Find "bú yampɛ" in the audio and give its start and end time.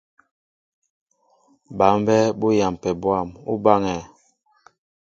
2.39-2.89